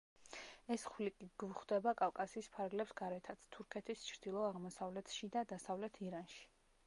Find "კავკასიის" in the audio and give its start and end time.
1.99-2.49